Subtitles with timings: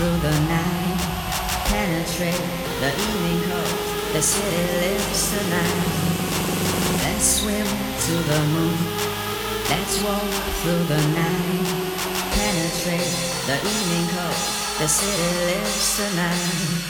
[0.00, 0.98] through the night,
[1.66, 2.44] penetrate
[2.80, 3.76] the evening cold.
[4.14, 5.84] The city lives tonight.
[7.04, 7.66] Let's swim
[8.06, 8.78] to the moon.
[9.68, 10.32] Let's walk
[10.62, 11.68] through the night,
[12.32, 13.12] penetrate
[13.44, 14.40] the evening cold.
[14.80, 16.89] The city lives tonight.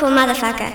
[0.00, 0.70] Hard, hardcore motherfucker.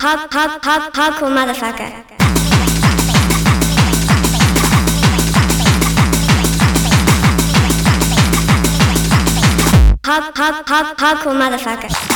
[0.00, 2.07] Hard, hard, hard, hardcore motherfucker.
[10.84, 12.07] hardcore motherfuckers.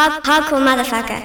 [0.00, 1.20] Hard, hardcore motherfucker.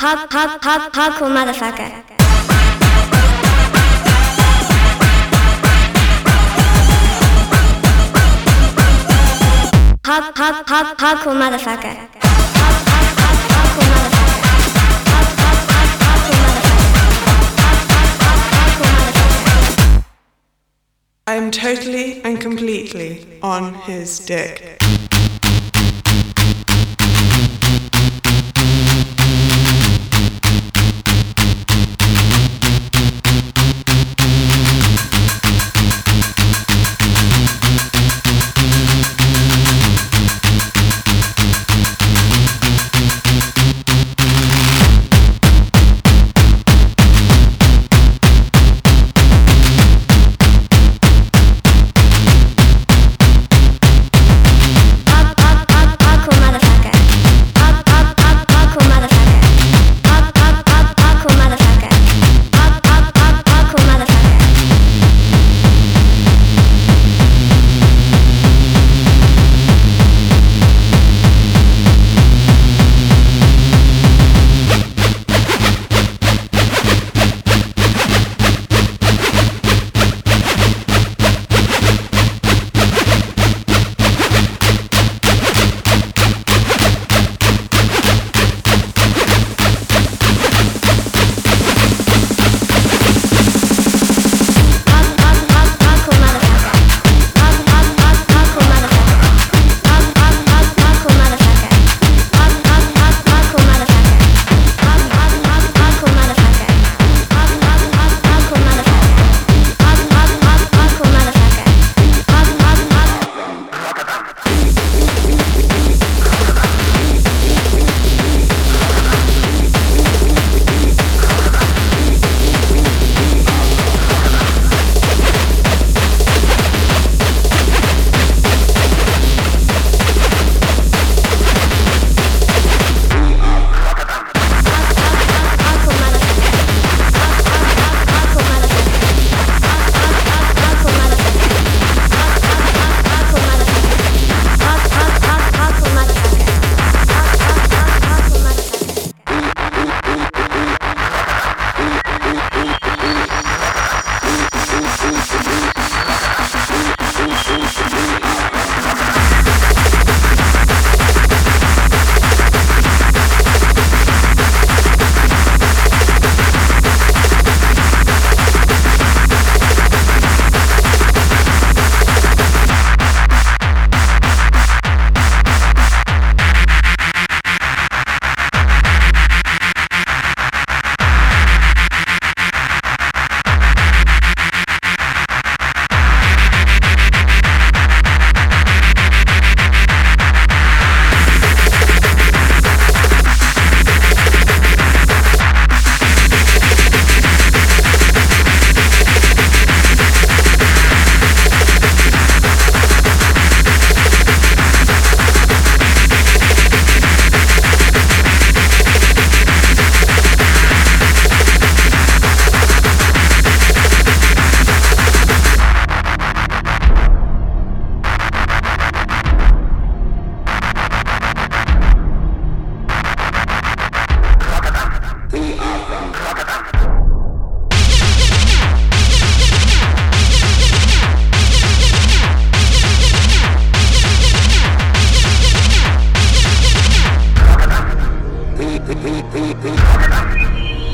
[0.00, 2.17] Hard, hard, hard, hardcore motherfucker.
[11.34, 12.08] motherfucker.
[21.26, 24.77] I'm totally and completely on his dick.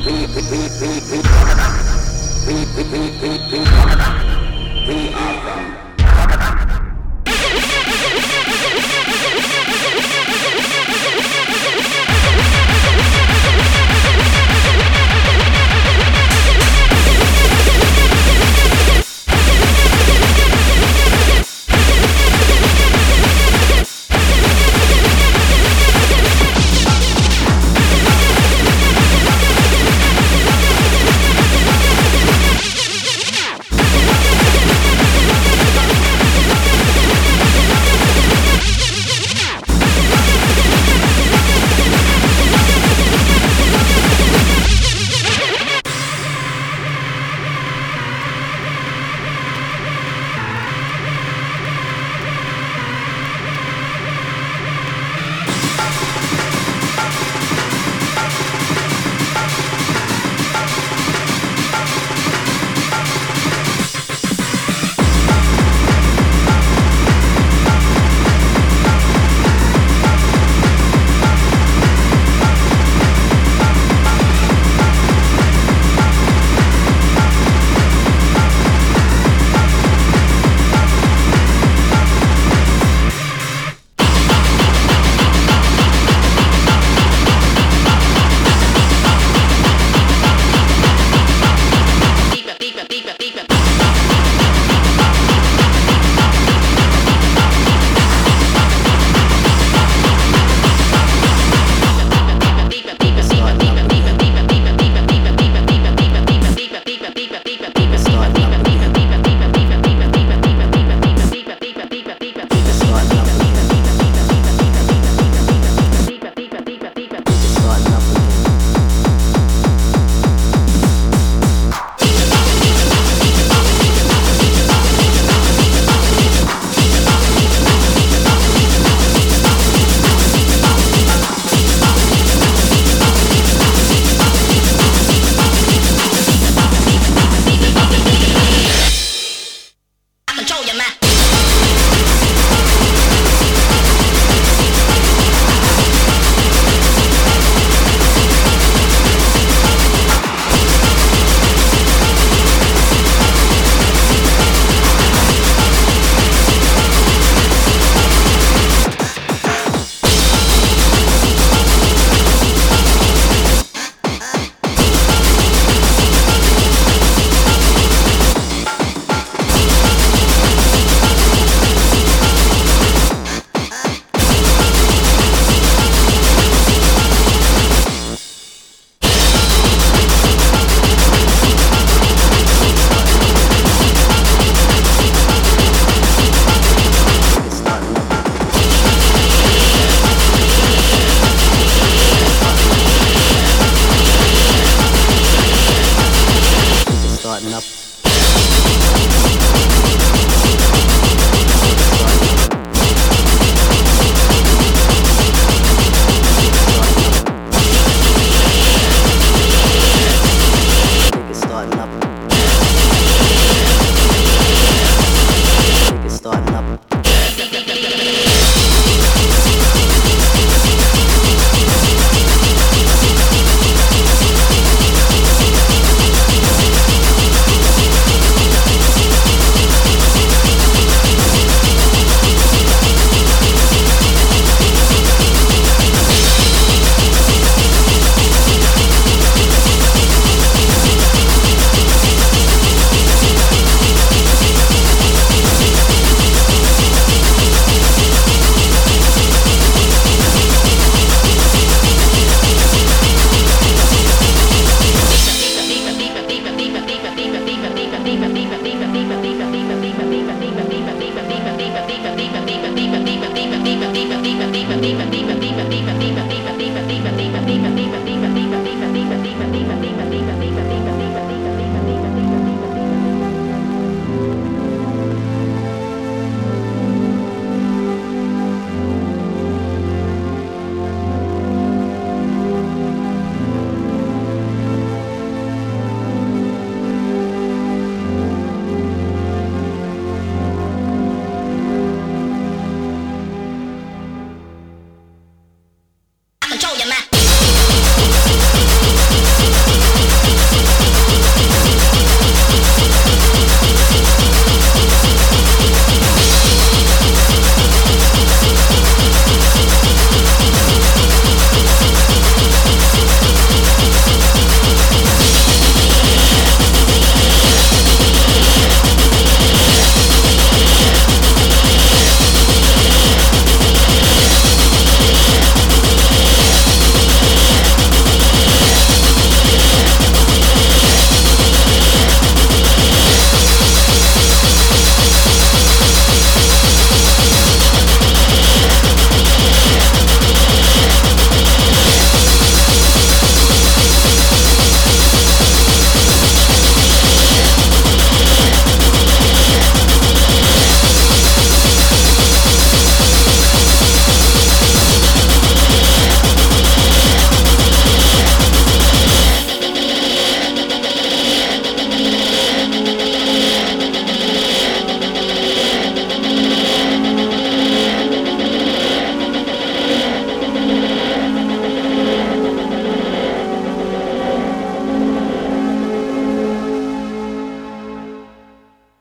[0.07, 0.13] We
[5.15, 5.94] are from